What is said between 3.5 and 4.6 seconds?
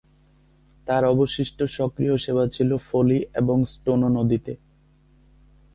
Steno নদীতে।